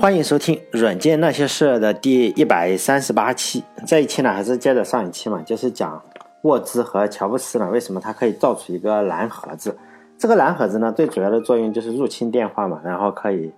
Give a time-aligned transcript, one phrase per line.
[0.00, 3.62] 欢迎收听《软件那些事》的第一百三十八期。
[3.86, 6.02] 这一期呢，还是接着上一期嘛，就是讲
[6.40, 9.76] 沃兹和乔布斯呢，为什么他可以造出一个蓝盒子？
[10.16, 13.52] 这个蓝盒子呢，最主要的作用就是入侵电话嘛，然后可以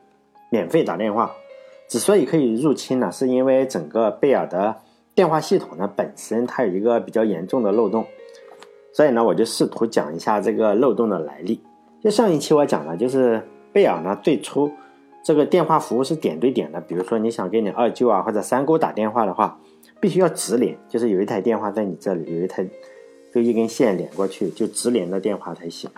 [0.50, 1.30] 免费打电话。
[1.86, 4.74] 之所以可以入侵呢，是因为整个贝尔的
[5.14, 8.04] 电话系统呢本身它有一个比较严重的漏洞，
[8.92, 11.62] 所以呢，我就试图讲一下这个漏洞的来历。
[12.02, 13.40] 就上一期我讲了，就是
[13.72, 14.68] 贝尔呢最初。
[15.22, 19.58] 这个电话服务是点对点的，比如说你想给你二舅啊或者三姑打电话的话，
[20.00, 22.66] 必须要直连，就是有一台电话在你这里，有一台
[23.32, 25.88] 就一根线连过去，就直连的电话才行。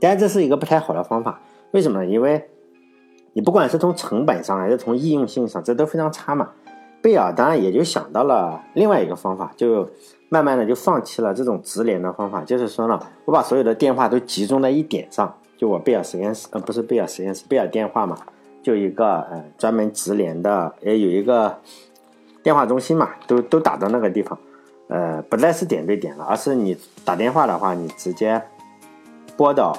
[0.00, 1.40] 当然这是一个不太好的方法，
[1.72, 2.06] 为什么呢？
[2.06, 2.48] 因为
[3.32, 6.50] 你不管是从成本上还是从易用性上，这都非常差嘛。
[7.02, 9.90] 贝尔当然也就想到了另外一个方法，就
[10.28, 18.16] 慢慢的就放弃了这种直连的方法，就是说呢，我把所有的电话都集中在一点上，就我贝尔实验室，呃，不是贝尔实验室，贝尔电话嘛。
[18.64, 21.58] 就一个呃专门直连的，也有一个
[22.42, 24.38] 电话中心嘛，都都打到那个地方，
[24.88, 28.42] 呃，不再是点对点了，而是你打电话的话，你直接
[29.36, 29.76] 拨到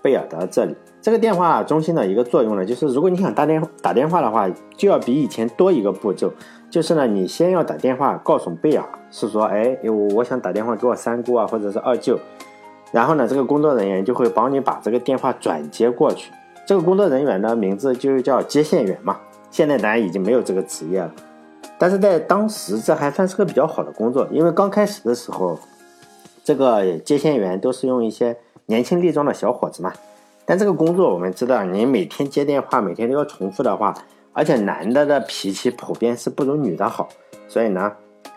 [0.00, 0.76] 贝尔的这里。
[1.02, 6.32] 这个电话中心的一个作用呢，就是如果你想打电打电话的话，就要比以前多一个步骤，
[6.70, 12.18] 就是呢，你先要打电话告诉贝尔，是说，哎，我我想打电话给我三姑啊，或者是二舅，
[12.92, 16.30] 然后呢，这个工作人员就会帮你把这个电话转接过去。
[16.68, 19.18] 这个工作人员的名字就叫接线员嘛，
[19.50, 21.10] 现在咱已经没有这个职业了，
[21.78, 25.58] 但是在当时这还算是个比较好的工作，因为刚开始的时候，
[26.44, 29.90] 这个接线员都是用一些年轻力壮的小伙子嘛。
[30.44, 33.94] 但这个工作我们知道，你每天接电话，每天都要重复的话，
[34.34, 37.08] 而且男的的脾气普遍是不如女的好，
[37.48, 37.90] 所以呢，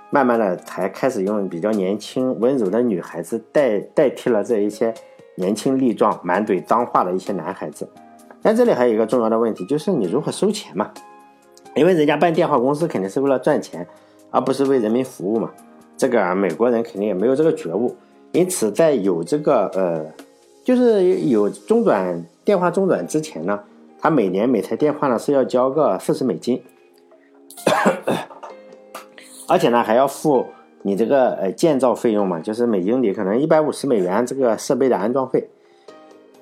[0.10, 4.94] 慢慢的才开始用比较年轻温柔的女孩子代代替了这一些
[5.36, 7.86] 年轻力壮满嘴脏话的一些男孩子。
[8.42, 10.92] 但这里还有一个重要的问题，就是你如何收钱嘛？
[11.76, 13.88] 因为人家办电话公司肯定是为了赚钱，
[14.30, 15.52] 而不是为人民服务嘛。
[15.96, 17.96] 这个美国人肯定也没有这个觉悟，
[18.32, 20.06] 因此在有这个呃，
[20.64, 23.60] 就是有中转电话中转之前呢，
[24.00, 26.62] 他每年每台电话呢是要交个四十美金，
[29.48, 30.48] 而且呢还要付
[30.82, 35.48] 你这个呃建造费用嘛，就是每英里可能一百五十美元这个设备的安装费。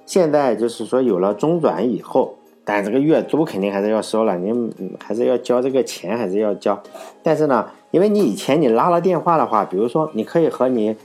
[0.09, 2.33] 现在就是说有了中转以后，
[2.65, 6.81] 但这个月租肯定还是要收了，你还是要交这个钱，还是要交。
[7.21, 10.95] 但是呢，因为你以前你拉了电话的话，比如说你可以和你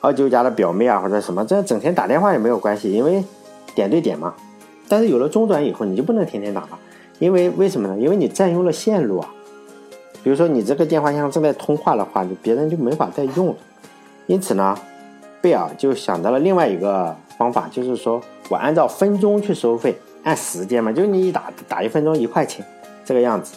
[0.00, 3.24] 二舅家的表妹啊或者什么，这整天打电话也没有关系，因为
[3.74, 4.32] 点对点嘛。
[4.88, 6.78] 但是有了中转以后，你就不能天天打了，
[7.18, 7.98] 因为为什么呢？
[7.98, 9.28] 因为你占用了线路啊。
[10.22, 13.56] 比如说你这个电话箱正在通话的话，你别人就没法再用了。
[14.28, 14.78] 因此呢，
[15.40, 18.22] 贝尔就想到了另外一个方法，就是说。
[18.52, 22.62] 我按照分钟去收费，按时间嘛，就你一打打一分钟一块钱，
[23.02, 23.54] 这个样子。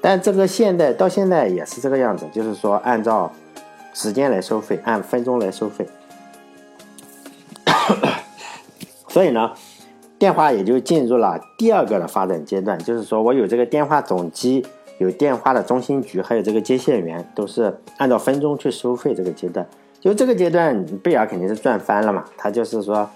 [0.00, 3.30] 但这个现在到现在也是这个样子，就是说按照
[3.92, 5.86] 时间来收费，按分钟来收费。
[9.08, 9.52] 所以呢，
[10.18, 14.64] 电话也就进入了第二个的发展阶段，就是说我有这个电话总机，
[14.96, 19.14] 有电话的中心局，还有这个接线员，都是按照分钟去收费。
[19.14, 19.66] 这个阶段，
[20.00, 23.06] 就这个阶段，贝尔肯定是赚翻了嘛，他就是说。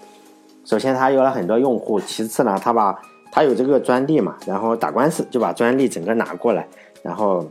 [0.65, 2.99] 首先，他有了很多用户；其次呢，他把
[3.31, 6.67] 他有这个专利嘛，然后打官司就把专利整个拿过来，
[7.03, 7.45] 然后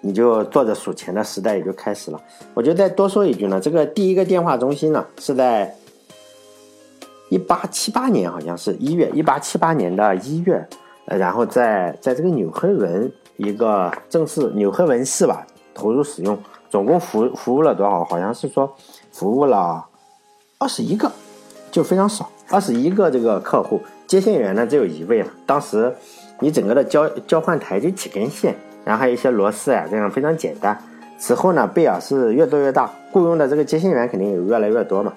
[0.00, 2.20] 你就坐着数钱的时代也就开始了。
[2.54, 5.72] 我就再多说一句呢，这个第一个电话中心呢是在
[7.28, 10.66] 一八七八年，好像是一月一八七八年的一月，
[11.06, 16.36] 呃，然后在在这个纽黑文一个正式纽黑文市吧投入使用，
[16.68, 18.04] 总共服服务了多少？
[18.04, 18.74] 好像是说
[19.12, 19.86] 服务了
[20.58, 21.08] 二十一个。
[21.70, 25.28] 就非常少，二十一个这个客户，接线员呢只有一位了。
[25.46, 25.92] 当时
[26.40, 30.76] 你整个的交交换台就几根线，然后还有一些螺丝啊，这样非常简单。
[31.18, 35.12] 此后呢，贝尔是越做越大，雇佣的这个接线员肯定也越来越多嘛。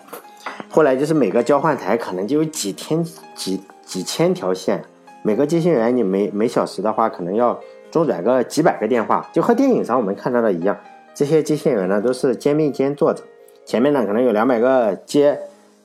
[0.70, 3.04] 后来就是每个交换台可能就有几天
[3.36, 4.84] 几几千条线，
[5.22, 7.60] 每个接线员你每每小时的话可能要
[7.92, 10.78] 中转个几百个电话，就和电影上我们看到的一样。
[11.14, 13.24] 这些接线员呢都是肩并肩坐着，
[13.66, 15.40] 前面呢可能有两百个接。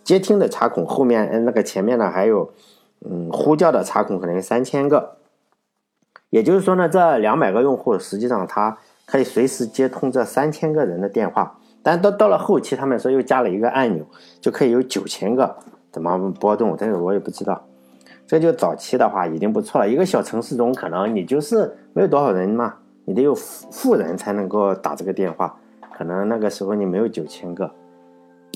[0.07, 2.49] 接听的插孔后面，嗯，那个前面呢还有，
[3.05, 5.17] 嗯，呼叫的插孔可能有三千个，
[6.31, 11.59] 也就是说呢，这两百个用户实际上它可以随时接通这三千个人的电话。
[11.83, 14.07] 但到到了后期，他们说又加了一个按钮，
[14.41, 15.57] 就可以有九千个
[15.91, 17.67] 怎么波动，这个我也不知道。
[18.29, 22.77] 这就早期的话已经不错了，一个小城市中可能你就是没有多少人嘛，
[23.07, 25.59] 你得有富富人才能够打这个电话，
[25.93, 27.69] 可能那个时候你没有九千个。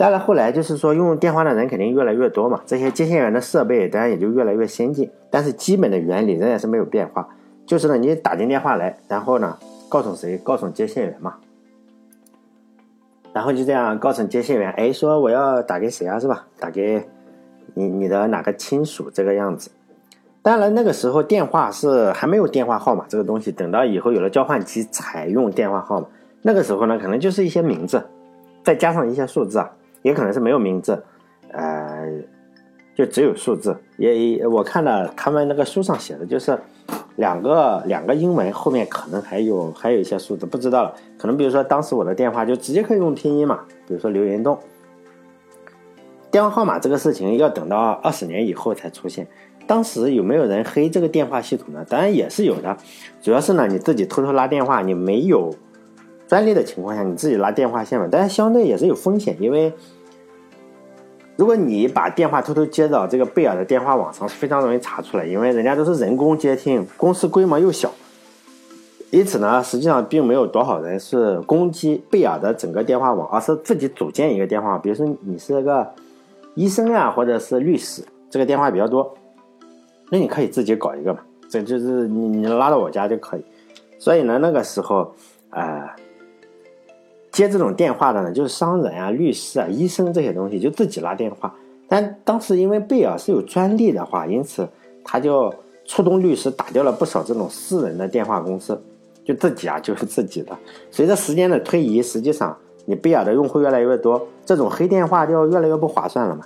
[0.00, 5.11] 当然，后来就是说，用电话的人肯定越来越多嘛，这些接线员的设备当然也就越来越先进。
[5.29, 7.29] 但是基本的原理仍然是没有变化，
[7.67, 9.58] 就是呢，你打进电话来，然后呢，
[9.91, 10.38] 告诉谁？
[10.38, 11.35] 告诉接线员嘛。
[13.35, 16.47] 然后就这样告诉接线员，哎，说我要打给谁啊，是吧？
[16.58, 17.06] 打给
[17.75, 19.70] 你你的哪个亲属这个样子。
[20.41, 26.06] 当然那个时候电话是还没有电话号码这个东西，等到以后有了交换机才用电话号码。
[26.41, 28.02] 那个时候呢，可能就是一些名字，
[28.64, 29.70] 再加上一些数字啊，
[30.02, 31.02] 也可能是没有名字，
[31.52, 32.06] 呃，
[32.94, 33.76] 就只有数字。
[33.97, 36.58] 也我看了他们那个书上写的，就是
[37.17, 40.94] 两个两个英文后面可能还有还有一些数字，不知道了。
[41.19, 44.58] 可能比如说当时我的电话就直接可以用拼音嘛，比如说刘延栋。
[46.31, 49.26] 电话号码这个事情要等到二十年以后才出现。
[49.67, 51.85] 当时有没有人黑这个电话系统呢？
[51.88, 52.76] 当然也是有的，
[53.20, 55.55] 主要是呢你自己偷偷拉电话，你没有
[56.31, 58.06] 专利的情况下，你自己拉电话线嘛。
[58.09, 59.73] 但是相对也是有风险，因为
[61.35, 67.91] 如果你把电话偷偷接到这个贝尔的电话网上，非常容易查出来，因为人家都是人工接听，公司规模又小，
[69.11, 75.85] 因此呢，实际上并没有多少人是攻击贝尔的整个电话网，而是自己组建一个电话，比如说你是个
[76.55, 79.12] 医生啊，或者是律师，这个电话比较多。
[80.12, 81.19] 那你可以自己搞一个嘛，
[81.49, 83.44] 这就是你你拉到我家就可以。
[83.99, 85.12] 所以呢，那个时候，
[85.50, 85.88] 呃，
[87.41, 91.55] 接这种电话的呢，就是商人啊、律师啊、医生这些东西，就自己拉电话。
[91.89, 94.69] 但当时因为贝尔是有专利的话，因此
[95.03, 95.53] 他就
[95.85, 98.81] 触动律师打掉了不少这种私人的电话公司，
[99.25, 100.57] 就自己啊就是自己的。
[100.91, 106.45] 随着时间的推移，实际上你贝尔的用户越来越多，这种黑电话就越来越不划算了嘛。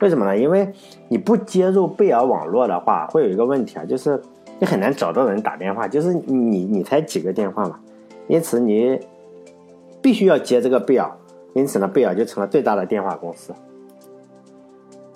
[0.00, 0.36] 为什么呢？
[0.36, 0.70] 因为
[1.08, 4.20] 你不接入贝尔网络的话，会有一个问题啊，就是
[4.60, 7.80] 你很难找到人打电话，就是你你才几个电话嘛，
[8.28, 8.98] 因此你
[10.04, 11.10] 必须要接这个贝尔，
[11.54, 13.54] 因此呢，贝尔就成了最大的电话公司。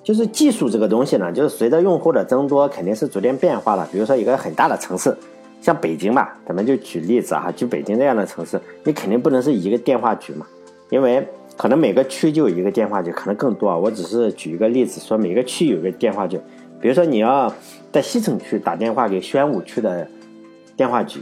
[0.02, 3.86] 就是技术这个东西呢，就是随着用户的增多，肯定是逐渐变化的。
[3.92, 5.14] 比如说一个很大的城市，
[5.60, 10.46] 像北京吧，咱们就举例子啊，举北京这样的城市，你肯定不能是一个电话局嘛，
[10.88, 11.28] 因为。
[11.58, 13.76] 可能每个区就有一个电话局，可能更多啊。
[13.76, 16.38] 我只是举一个例子，说每个区有一个电话局。
[16.80, 17.52] 比如说你要
[17.90, 20.06] 在西城区打电话给宣武区的
[20.76, 21.20] 电话局，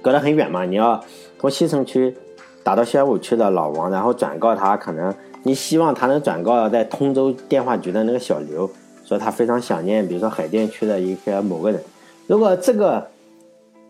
[0.00, 0.98] 隔得很远嘛，你要
[1.38, 2.16] 从西城区
[2.62, 8.70] 打到宣武区的老王，然后转告他，可能你希望他能转告在通州电话局的那个小刘，
[9.04, 11.82] 说他非常想念，比如说海淀区的一个某个人。
[12.26, 13.06] 如果这个。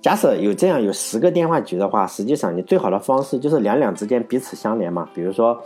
[0.02, 5.06] 假设有这样有十个电话局的话，实际上你最好的方式就是两两之间彼此相连嘛。
[5.14, 5.62] 比如说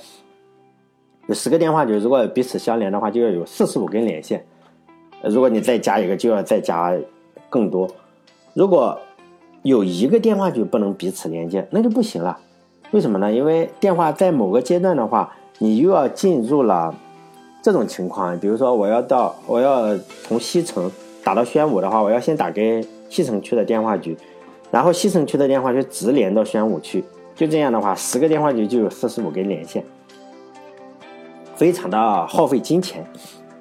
[1.28, 4.44] 有十个电话局，如果彼此相连的话，就要有四十五根连线。
[5.22, 6.92] 如果你再加一个，就要再加
[7.48, 7.88] 更多。
[8.54, 8.98] 如果
[9.62, 12.36] 有一个电话局不能彼此连接，那就不行了。
[12.94, 13.32] 为什么呢？
[13.32, 16.94] 因为电话在某个阶段的话，你又要进入了
[17.60, 18.38] 这种情况。
[18.38, 20.88] 比如说我要到我要从西城
[21.24, 22.86] 打到宣武的话，我要先打给。
[23.10, 24.16] 西城区的电话局，
[24.72, 27.04] 然后西城区的电话就直连到宣武区，
[27.36, 29.84] 就这样的话，十个电话局就有四十五根连线，
[31.54, 33.06] 非常的耗费金钱，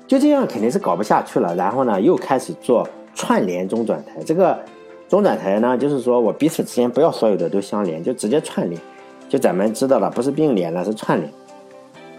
[0.07, 1.55] 就这样肯定是搞不下去了。
[1.55, 4.23] 然后呢，又开始做串联中转台。
[4.23, 4.57] 这个
[5.07, 8.81] 中转台呢，就是说我彼此之间不要所有的都相连，就直接串联。
[9.33, 11.27] 就咱们知道了，不是并联了，是串联。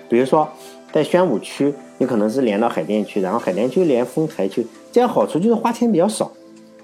[0.08, 0.48] 比如说
[0.90, 6.28] 在宣武区，你可能是连到海淀区，然后海淀区连丰台区，这样好处就是花钱比较少。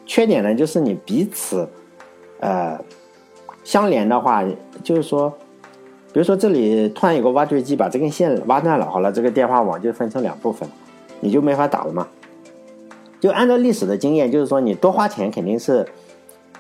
[0.07, 1.69] 缺点呢，就是你彼此，
[2.39, 2.79] 呃，
[3.65, 4.45] 相连的话，
[4.85, 5.29] 就是说，
[6.13, 10.69] 比如说这里突然有个挖掘机把这根线挖断了，好了，这个电话网就分成两部分，
[11.19, 12.07] 你就没法打了嘛。
[13.19, 15.85] 就按照历史的经验，就是说你多花钱肯定是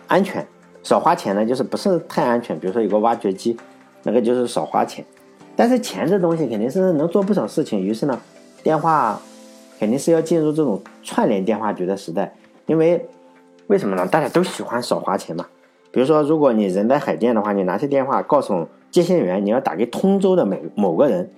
[0.08, 0.44] 安全，
[0.82, 2.58] 少花钱呢就是不是太安全。
[2.58, 3.56] 比如说有个挖掘机，
[4.02, 5.04] 那个就是少花钱，
[5.56, 7.80] 但是钱这东西肯定是能做不少事情。
[7.80, 8.20] 于是呢，
[8.62, 9.20] 电话
[9.78, 12.32] 肯定是要进入这种串联电话局的时代，
[12.66, 13.06] 因为。
[13.66, 14.04] 为什么呢？
[14.04, 15.46] 大家都喜欢少花钱嘛。
[15.92, 21.30] 比如说，如果你人在海淀的话，你拿起电话告诉接线员你要打给通州的某某个人，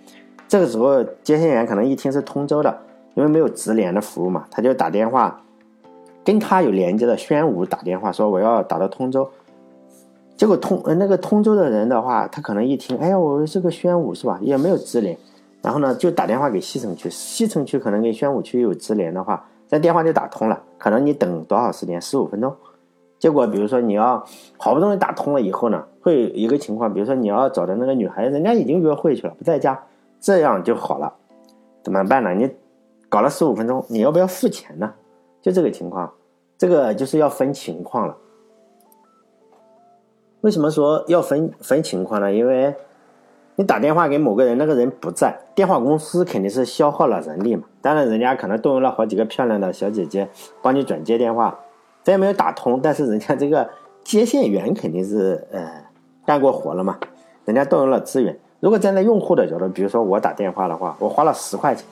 [0.48, 2.74] 这个时候接线员可能一听是通州的，
[3.16, 5.42] 因为没有直连的服务嘛，他就打电话
[6.24, 9.28] 跟他有连接的宣武打电话说我要打到通州，
[10.36, 14.38] 结果通呃那个通州的人的话，他可能一听，哎呀，我是个宣武是吧？
[14.42, 15.16] 也没有直连，
[15.60, 19.44] 然后呢就打电话给西城区，西城区可能跟宣武区有直连的话。
[19.70, 21.98] 那电话就打通了，可能你等多少时间？
[21.98, 22.54] 十五分钟。
[23.18, 24.22] 结果，比如说你要
[24.58, 29.80] 好不容易打通了以后呢，会有一个情况，比如说你要找的那个女孩，人家已经约会去了，不在家，
[30.20, 31.14] 这样就好了。
[31.82, 32.34] 怎么办呢？
[32.34, 32.50] 你
[33.08, 34.92] 搞了十五分钟，你要不要付钱呢？
[35.42, 36.10] 就这个情况，
[36.56, 38.16] 这个就是要分情况了。
[40.40, 42.32] 为什么说要分分情况呢？
[42.32, 42.74] 因为。
[43.54, 47.64] 你打电话给某个人，那个人不在，电话公司肯定是消耗了人力嘛。
[47.82, 50.26] 当然，人家可能动用了好几个漂亮的小姐姐
[50.62, 51.60] 帮你转接电话，
[52.02, 53.68] 虽然没有打通，但是人家这个
[54.02, 55.84] 接线员肯定是呃
[56.24, 56.98] 干过活了嘛，
[57.44, 58.34] 人家动用了资源。
[58.60, 61.84] 如果站在用户的角度，比如说我打电话的话，我花了十块钱，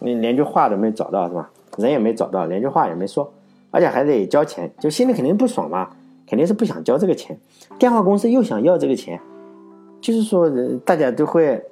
[0.00, 1.48] 你连句话都没找到是吧？
[1.76, 3.32] 人也没找到，连句话也没说，
[3.70, 5.90] 而且还得交钱，就心里肯定不爽嘛，
[6.26, 7.38] 肯定是不想交这个钱。
[7.78, 9.20] 电话公司又想要这个钱，
[10.00, 10.50] 就是说
[10.84, 11.64] 大家都会，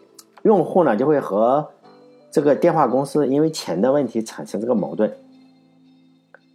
[0.43, 1.69] 用户呢就会和
[2.31, 5.13] 这个电话公司因为钱的问题产生这个矛盾。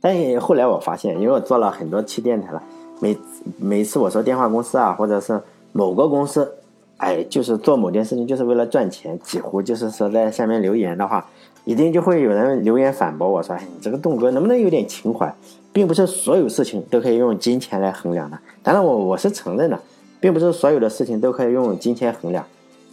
[0.01, 2.63] 但后来我发现，因为我做了很多期电台了，
[2.99, 3.17] 每
[3.57, 6.55] 每次我说电话公司啊，或者是某个公司。
[7.03, 11.25] 哎，就是做某件事情就是为了赚钱，几乎就是说在下面留言的话，
[11.65, 15.35] 一定就会有人留言反驳我说：“哎，你这个栋哥能不能有点情怀？
[15.73, 18.39] 并不是所有事情都可以用金钱来衡量的。
[18.61, 19.77] 当然，我我是承认的，
[20.21, 22.45] 并不是所有的事情都可以用金钱衡量。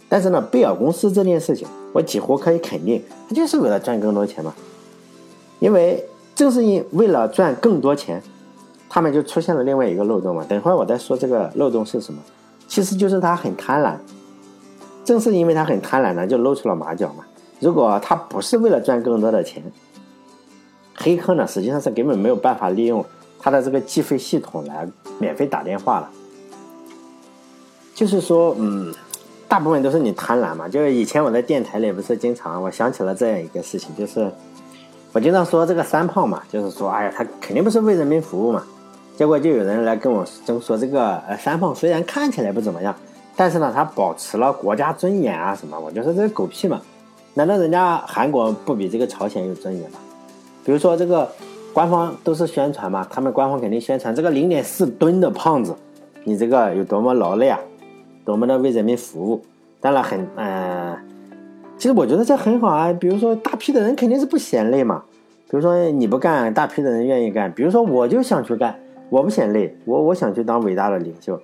[0.09, 4.53] 但是呢，贝尔公司这件事情，我几乎可以肯定，他就是为了赚更多钱嘛。
[5.59, 6.03] 因为
[6.35, 8.21] 正是因为了赚更多钱，
[8.89, 10.45] 他们就出现了另外一个漏洞嘛。
[10.49, 12.19] 等会儿我再说这个漏洞是什么。
[12.71, 13.97] 其实就是他很贪婪，
[15.03, 17.25] 正是因为他很贪婪呢，就露出了马脚嘛。
[17.59, 19.61] 如果他不是为了赚更多的钱，
[20.95, 23.05] 黑客呢实际上是根本没有办法利用
[23.37, 24.87] 他的这个计费系统来
[25.19, 26.09] 免费打电话了。
[27.93, 28.93] 就是说，嗯，
[29.49, 30.69] 大部分都是你贪婪嘛。
[30.69, 34.31] 就是以前我在电台里不是经常，我想起了这样一个事情，就是
[35.11, 38.63] 我经常说这个三胖嘛，就是说，哎呀，他肯定不是为人民服务嘛。
[39.21, 42.95] 结果就有人来跟我争说，这个呃三胖虽然看起来不怎么样，
[43.35, 45.79] 但是呢，他保持了国家尊严啊什么。
[45.79, 46.81] 我就说这是狗屁嘛！
[47.35, 49.99] 难道人家韩国不比这个朝鲜有尊严吗？
[50.65, 51.31] 比如说这个
[51.71, 55.75] 官方都是宣传嘛，他们官方肯定宣传这个零点四吨的胖子，
[56.23, 57.59] 你这个有多么劳累啊，
[58.25, 59.39] 多么的为人民服务。
[59.79, 60.97] 当然很呃，
[61.77, 62.91] 其实我觉得这很好啊。
[62.91, 65.03] 比如说大批的人肯定是不嫌累嘛，
[65.47, 67.51] 比如说你不干，大批的人愿意干。
[67.51, 68.75] 比如说我就想去干。
[69.11, 71.37] 我不嫌累，我我想去当伟大的领袖，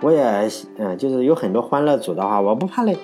[0.00, 0.20] 我也
[0.76, 2.98] 嗯，就是有很多欢乐组的话，我不怕累。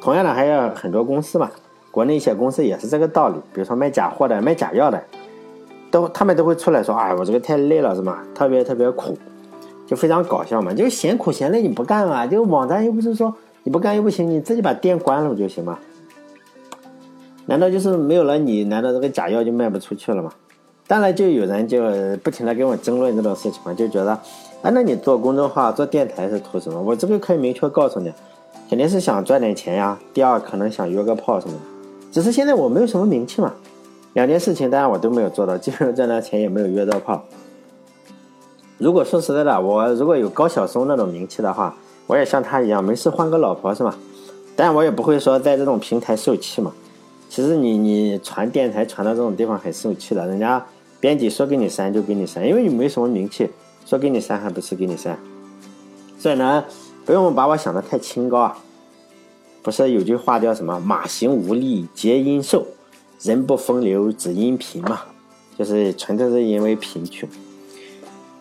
[0.00, 1.50] 同样的，还有很多公司嘛，
[1.90, 3.34] 国内一些公司也是这个道理。
[3.52, 5.02] 比如说卖假货的、卖假药的，
[5.90, 8.22] 都他们都会出来说：“哎，我这个太累了，是吗？
[8.32, 9.18] 特别特别苦，
[9.88, 10.72] 就非常搞笑嘛。
[10.72, 12.24] 就嫌苦嫌累你不干嘛？
[12.28, 13.34] 就网站又不是说
[13.64, 15.76] 你不干又不行，你自己把店关了不就行吗？
[17.46, 20.30] 难道就是没有了你，难道这个假药就卖不出去了吗？”
[20.88, 21.82] 当然，就有人就
[22.24, 24.12] 不停的跟我争论这种事情嘛，就觉得，
[24.62, 26.80] 啊，那你做公众号、做电台是图什么？
[26.80, 28.10] 我这个可以明确告诉你，
[28.70, 29.98] 肯定是想赚点钱呀。
[30.14, 31.60] 第二，可能想约个炮什么的。
[32.10, 33.52] 只是现在我没有什么名气嘛，
[34.14, 37.22] 两件事情当然我都没有做到，既没有赚到钱，也没有约到炮。
[38.78, 41.76] 如果说实在的，我如果有高晓松那种名气的话，
[42.06, 43.94] 我也像他一样，没事换个老婆是吧？
[44.56, 46.72] 但我也不会说在这种平台受气嘛。
[47.28, 50.64] 其实你你传电台传到这种地方很受气的，人家。
[51.00, 53.48] 编辑说给你删就给你删，因为你没什么名气，
[53.86, 55.18] 说给你删还不是给你删。
[56.18, 56.64] 所以呢，
[57.04, 58.58] 不用把我想的太清高啊。
[59.62, 62.66] 不是有句话叫什么“马行无力皆因瘦，
[63.20, 65.02] 人不风流只因贫”嘛？
[65.58, 67.28] 就是纯粹是因为贫穷。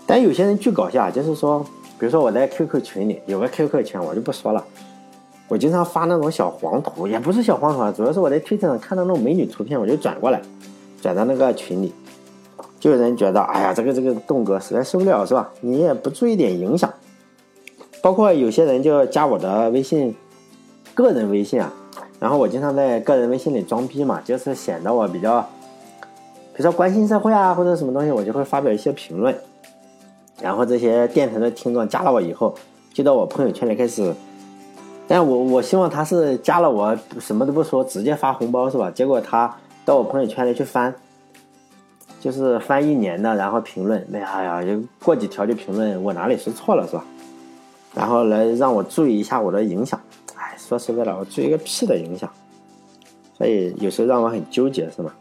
[0.05, 1.65] 但有些人巨搞笑，就是说，
[1.99, 4.63] 比如说我在 QQ 群里有个 QQ 群，我就不说了。
[5.49, 10.41] 我经常发那种小黄图，也不是小黄图啊，主要是我在推特上看到那种美女图片，我就转过来，
[11.01, 11.93] 转到那个群里。
[12.79, 15.49] 就有人觉得，哎呀，这个这个栋哥实在受不了，是吧？
[15.61, 16.91] 你也不注意点影响。
[18.01, 20.15] 包括有些人就加我的微信，
[20.93, 21.73] 个人微信啊，
[22.19, 25.41] 然后我经常在个人微信里装逼嘛，就是显得我比较，
[26.53, 29.35] 比如说关心社会啊，或者什么东西，我就会发表一些评论。
[30.39, 32.53] 然后这些电台的听众加了我以后，
[32.93, 34.13] 就到我朋友圈里开始，
[35.07, 38.91] 但我我希望他是加了我什么都不说，直接发红包是吧？
[38.91, 40.93] 结果他到我朋友圈里去翻。
[42.19, 47.05] 就是翻一年的，然后评论，哎呀，就过几条就评论我哪里说错了是吧？
[47.93, 49.99] 然后来让我注意一下我的影响。
[50.35, 52.29] 哎，说实在的，我注意个屁的影响。
[53.37, 55.11] 所以有时候让我很纠结，是吗？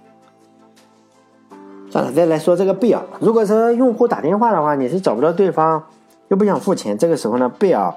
[1.91, 3.03] 算了，再来说这个贝尔。
[3.21, 5.83] 如果说用户打电话的话，你是找不到对方，
[6.29, 7.95] 又不想付钱，这个时候呢，贝尔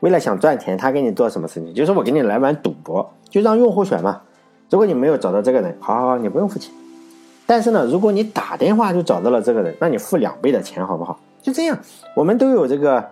[0.00, 1.74] 为了想赚钱，他给你做什么事情？
[1.74, 4.22] 就是我给你来玩赌博，就让用户选嘛。
[4.70, 6.72] 如果你没有找到这个人，好好好，你不用付钱。
[7.46, 11.18] 但是呢，如果你打电话就找到了这个人，那你付两倍的钱好不好？
[11.40, 11.78] 就这样，
[12.16, 13.04] 我们都有这个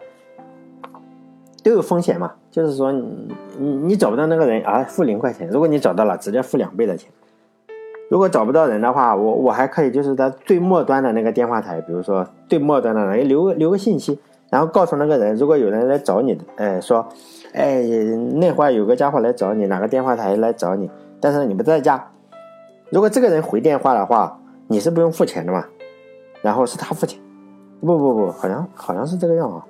[1.62, 2.32] 都有风险嘛。
[2.50, 7.10] 就是说，你你你找不到那个人啊，付零块钱；如果你找到了，直接付两倍的钱。
[8.10, 14.18] 如果找不到人的话，我我还可以就是在最末端的那个电话台，比如说最末端的人留留个信息，
[14.50, 17.08] 然后告诉那个人，如果有人来找你，哎说，
[17.52, 17.82] 哎
[18.34, 20.88] 那会儿有个家伙来找你，哪个电话台来找你，
[21.20, 22.08] 但是你不在家。
[22.94, 25.64] 如果这个人回电话的话，你是不用付钱的嘛？
[26.42, 27.18] 然后是他付钱，
[27.80, 29.66] 不不不，好像好像是这个样啊，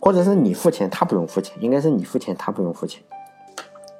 [0.00, 3.00] 或者是你付钱，他不用付钱，应该是你付钱，他不用付钱。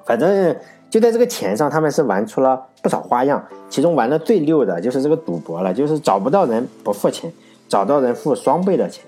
[0.04, 0.56] 反正
[0.90, 3.40] 就在这个钱上，他们是玩出了不少花样。
[3.71, 7.32] 其中玩的最溜的就是这个赌博了，就是找不到人不付钱，
[7.68, 9.04] 找到人付双倍的钱。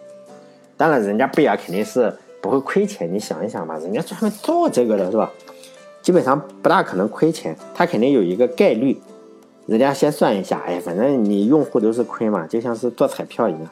[0.76, 3.12] 当然，人家贝尔肯定是不会亏钱。
[3.12, 5.28] 你想一想吧，人家专门做这个的是吧？
[6.04, 9.00] 基本上不大可能亏钱，他肯定有一个概率。
[9.64, 13.62] 人家先算一下，哎，反正你用户都是亏嘛，就像是做彩票一样。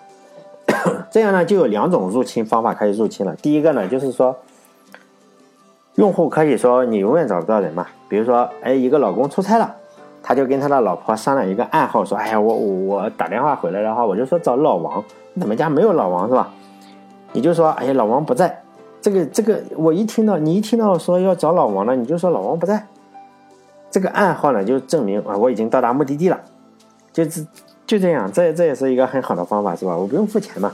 [1.12, 3.36] 这样呢，就有两种入侵方法可以入侵了。
[3.36, 4.34] 第一个呢，就是说。
[5.96, 9.76] 用户可以说你永远找不到人嘛，比如说，哎，一个老公出差了，
[10.22, 16.50] 他就跟他的老婆商量一个暗号，说，哎呀，我我打电话回来的话，我就说找老王，你们家没有老王是吧？
[17.32, 18.61] 你就说，哎呀，老王不在，
[19.02, 22.86] 这个这个，我一听到你一听到说要找老王了，你就说老王不在，
[23.90, 26.40] 这个暗号呢就证明啊我已经到达目的地了，
[27.12, 27.44] 就是
[27.84, 29.96] 就这样，这这也是一个很好的方法是吧？
[29.96, 30.72] 我不用付钱嘛。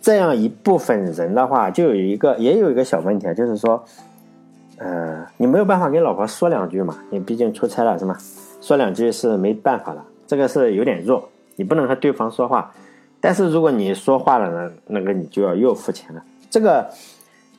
[0.00, 3.82] 这样一部分人的话，就有一个也有一个小问题啊，就是说，
[4.76, 8.16] 呃，你没有办法跟老婆说两句嘛，你毕竟出差了是吗？
[8.60, 12.70] 说两句是没办法的，这个是有点弱，你不能和对方说话。
[13.20, 16.22] 但是如果你说话了呢，那个你就要又付钱了。
[16.50, 16.88] 这个，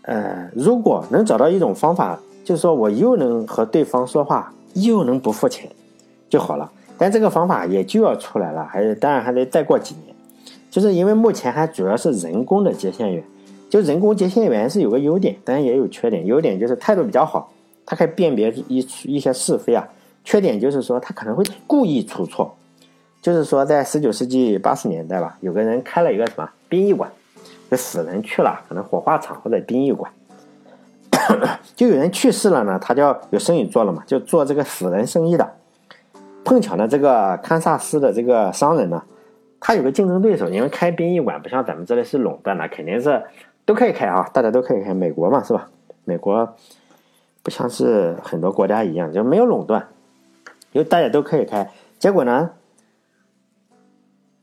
[0.01, 5.69] 呃，如果能找到一种方法，就是说我又能和对方说话，又能不付钱
[6.29, 6.71] 就好了。
[6.97, 10.15] 但这个方法也就要出来了，还是当然还得再过几年。
[10.69, 13.23] 就是因为目前还主要是人工的接线员，
[13.69, 16.25] 就人工接线员是有个优点，当然也有缺点。
[16.25, 17.51] 优点就是态度比较好，
[17.85, 19.87] 他可以辨别一一些是非啊。
[20.23, 22.55] 缺点就是说他可能会故意出错。
[23.21, 27.11] 就是说在十九世纪八十年代吧，有个人开了一个什么殡仪馆，
[27.69, 30.11] 这死人去了，可能火化场或者殡仪馆，
[31.75, 35.53] 就有人去世了呢，他就要有生意做了嘛，就做这个死人生意的。
[36.43, 39.03] 碰巧呢，这个堪萨斯的这个商人呢。
[39.61, 43.21] 他有个竞争对手，因为开殡仪馆不像咱们这里是垄断的，肯定是
[43.65, 44.93] 都可以开啊，大家都可以开。
[44.93, 45.67] 美国嘛，是吧？
[46.05, 46.55] 美国
[47.43, 49.85] 不像是很多国家一样，就没有垄断，
[50.71, 51.69] 就大家都可以开。
[51.99, 52.51] 结果呢，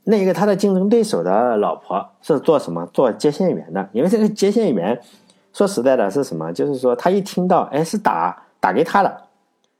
[0.08, 2.88] 那一个他的竞争对手的老婆是做什么？
[2.92, 3.88] 做接线员的。
[3.90, 4.96] 因为这个接线员
[5.52, 6.52] 说实在的，是什么？
[6.52, 9.22] 就是说他一听到，哎，是打打给他的。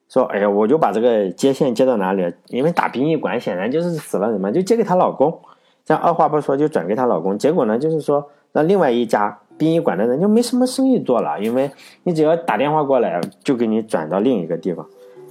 [0.09, 2.35] 说，哎呀，我就把这个接线接到哪里？
[2.49, 5.37] 因为打殡仪馆显然就是死了人嘛，就接给她老公。
[5.85, 7.39] 这样二话不说就转给她老公。
[7.39, 11.71] 结果呢，就是说让另外一家殡仪馆的人就没什么生意做了，因为
[12.03, 14.85] 你只要打电话过来，就给你转到另一个地方。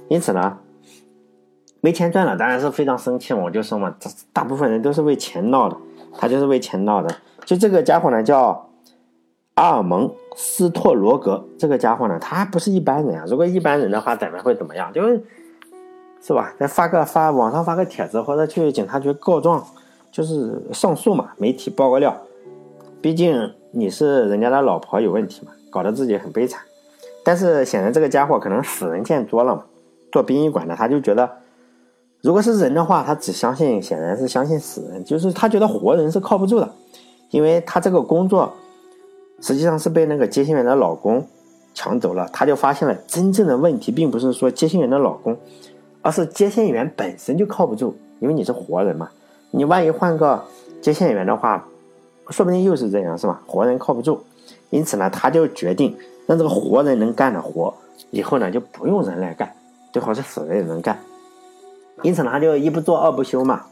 [0.08, 0.58] 因此呢，
[1.86, 3.40] 没钱赚了，当然是非常生气嘛。
[3.44, 5.76] 我就说嘛，这大部分人都是为钱闹的，
[6.18, 7.14] 他就是为钱闹的。
[7.44, 8.64] 就这个家伙呢，叫。
[9.54, 13.24] 阿尔蒙斯托罗格这个家伙呢，他还不是一般人啊。
[13.26, 14.92] 如果一般人的话，咱们会怎么样？
[14.92, 15.24] 就是，
[16.20, 16.52] 是吧？
[16.58, 19.64] 再发个发网上发个帖子，或者去警察局告状，
[20.12, 21.30] 就是上诉嘛。
[21.38, 22.14] 媒体爆个料，
[23.00, 26.60] 毕竟你是人家的老婆有问题嘛，搞得自己很悲惨。
[27.24, 29.64] 但是显然这个家伙可能死人见多了嘛，
[30.12, 31.30] 做殡仪馆的他就觉得，
[32.22, 36.68] 如果是人的话，他只相信，显然是相信死人，就是他觉得活人是靠不住的，
[37.30, 38.52] 因为他这个工作。
[39.42, 41.22] 实际上是被那个接线员的老公
[41.74, 45.36] 抢走了，他就发现了真正的问题，并不是说接线员的老公，
[46.00, 49.10] 而是接线员本身就靠不住，因为你是活人嘛，
[49.50, 50.42] 你万一换个
[50.80, 51.68] 接线员的话，
[52.30, 53.42] 说不定又是这样，是吧？
[53.46, 54.18] 活人靠不住，
[54.70, 55.94] 因此呢，他就决定
[56.26, 57.74] 让这个活人能干的活，
[58.10, 59.54] 以后呢就不用人来干，
[59.92, 60.98] 最好是死人也能干。
[62.02, 63.64] 因此呢，他就一不做二不休嘛，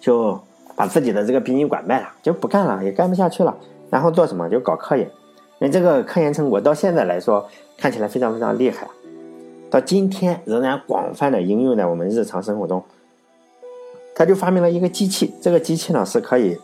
[0.00, 0.40] 就
[0.76, 3.56] 把自己的这个殡仪馆卖了，就不干了，也干不下去了。
[3.90, 5.08] 然后做什么就搞科研，
[5.58, 8.88] 那这个科研成果到现在来说看起来非常非常厉害，
[9.70, 12.82] 到今天仍然广泛的应用在我们日常生活中。
[14.16, 16.56] 他就发明了一个机器，这个机器呢是可以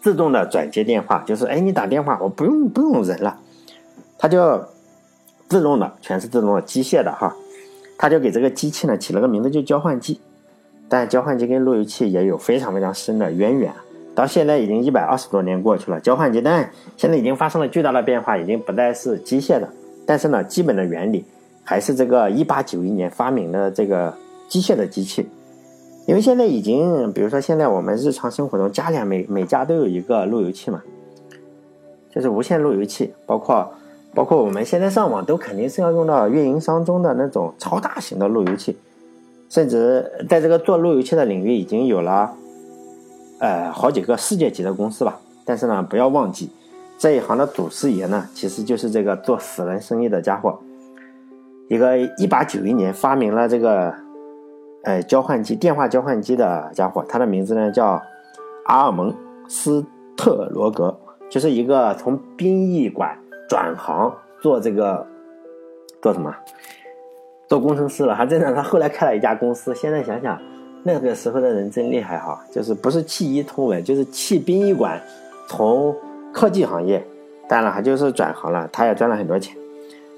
[0.00, 3.38] 自动的转接电话，就是哎你打电话我不用不用人了，
[4.18, 4.64] 它就
[5.48, 7.34] 自动的全是自动的机械的哈，
[7.96, 10.20] 他就给这个机器呢起了个名字就交换机，
[10.88, 13.72] 但交换机跟路由器也有非常非常深的渊源。
[14.14, 19.68] 到现在已经一百二十多年过去了，交换机但现在已经发生了巨大的变化，已经不再是机械的，
[20.04, 21.24] 但是呢，基本的原理
[21.64, 24.14] 还是这个一八九一年发明的这个
[24.48, 25.26] 机械的机器。
[26.04, 30.82] 因为现在已经，比如说现在我们日常生活中，家里每每家都有一个路由器嘛，
[32.10, 33.72] 就是无线路由器，包括
[34.14, 38.76] 包括我们现在上网都肯定是要用到运营商中的那种超大型的路由器，
[39.48, 42.32] 甚至在这个做路由器的领域已经有了。
[43.38, 46.48] 呃，好几个世界级的公司吧，但是呢，不要忘记，
[46.96, 50.60] 这一行的祖师爷呢，其实就是这个做死人生意的家伙，
[51.68, 53.92] 一个一八九一年发明了这个，
[54.84, 58.00] 呃，交换机电话交换机的家伙，他的名字呢叫
[58.66, 59.12] 阿尔蒙
[59.48, 59.84] 斯
[60.16, 60.96] 特罗格，
[61.28, 63.18] 就是一个从殡仪馆
[63.52, 64.10] 转行
[64.40, 65.06] 做这个
[66.00, 66.34] 做什么？
[67.46, 68.14] 做工程师了。
[68.14, 69.74] 还真的，他后来开了一家公司。
[69.74, 70.40] 现在想想，
[70.84, 74.98] 那个时候的人真厉害哈，就是不是弃医从文，就是弃殡仪馆，
[75.46, 75.94] 从
[76.32, 77.06] 科技行业，
[77.46, 79.54] 当然他就是转行了，他也赚了很多钱。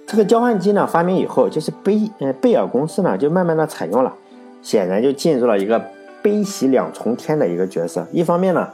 [0.07, 4.15] 这个交换机呢发明以后，就是贝呃贝尔公司呢就慢慢的采用了，
[4.63, 5.85] 显然就进入了一个
[6.23, 8.07] 悲喜两重天的一个角色。
[8.13, 8.69] 一方面呢，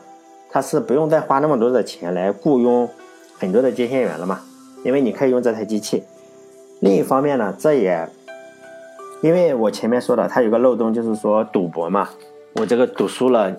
[0.50, 2.86] 他是不用再花那么多的钱来雇佣
[3.38, 4.40] 很多的接线员了嘛，
[4.84, 6.02] 因为你可以用这台机器。
[6.80, 8.08] 另一方面呢，这也
[9.22, 12.08] 因为我前面说的，它有个漏洞，就是说赌博嘛，
[12.54, 13.54] 我这个赌输了，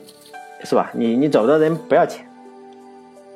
[0.63, 0.91] 是吧？
[0.93, 2.25] 你你找的人不要钱，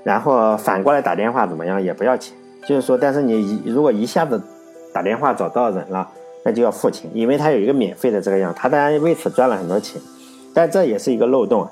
[0.04, 2.36] 然后反过来打电话怎么样也不要钱。
[2.68, 4.42] 就是说，但是你一如果一下子
[4.92, 6.10] 打电话找到人了，
[6.44, 10.02] 那就要付钱，因为他有一个免费的这个样，他当然为此赚了很多钱，
[10.52, 11.68] 但这也是一个漏洞。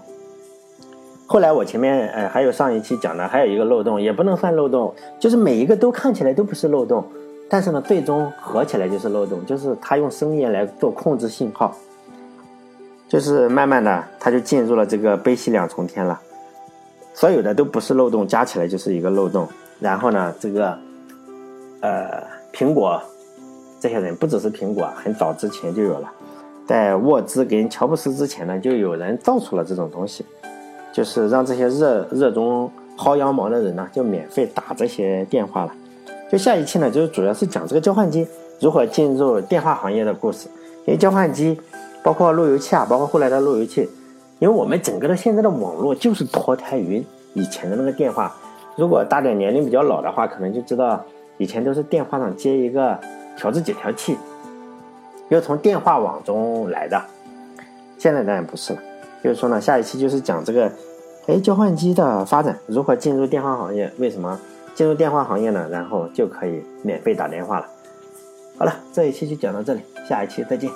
[1.33, 7.03] 后来我前面呃还有上一期讲的还有一个漏洞，也不能算漏洞，就是每一个都看起来都不是漏洞，
[7.49, 11.75] 但是呢最终合起来就是漏洞，就是他用声音来做控制信号，
[13.07, 16.21] 就是慢慢的他就进入了这个悲喜两重天了，
[17.15, 19.47] 所有的都不是漏洞，加起来就是一个漏洞。
[19.79, 20.77] 然后呢，这个，
[21.81, 23.01] 呃，苹果
[23.79, 26.11] 这些人不只是苹果，很早之前就有了，
[26.67, 30.23] 在沃兹跟乔布斯之前呢，就有人造出了这种东西，
[30.93, 35.73] 就是让这些热热衷薅羊毛的人呢，就免费打这些电话了。
[36.31, 38.27] 就下一期呢，就是主要是讲这个交换机
[38.61, 40.47] 如何进入电话行业的故事。
[40.85, 41.59] 因为交换机，
[42.03, 43.89] 包括路由器啊，包括后来的路由器，
[44.39, 47.03] 因为我们整个的现在的网络就是脱胎于
[47.33, 48.35] 以前的那个电话。
[48.75, 51.03] 如果大点年龄比较老的话，可能就知道
[51.37, 52.99] 以前都是电话上接一个
[53.35, 54.17] 调制解调器，
[55.29, 57.01] 又从电话网中来的。
[57.97, 58.79] 现在当然不是了。
[59.23, 60.69] 就是说呢，下一期就是讲这个，
[61.27, 63.89] 哎，交换机的发展，如何进入电话行业？
[63.97, 64.37] 为什么
[64.75, 65.67] 进入电话行业呢？
[65.71, 67.65] 然后就可以免费打电话了。
[68.57, 70.69] 好了，这一期就讲到这里，下一期再见。